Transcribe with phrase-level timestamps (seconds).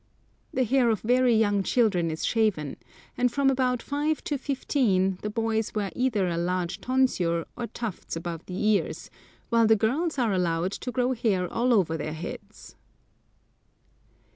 [0.51, 2.77] The hair of very young children is shaven,
[3.15, 8.15] and from about five to fifteen the boys wear either a large tonsure or tufts
[8.15, 9.11] above the ears,
[9.49, 12.75] while the girls are allowed to grow hair all over their heads.